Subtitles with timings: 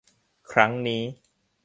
[0.51, 1.03] ครั้งนี้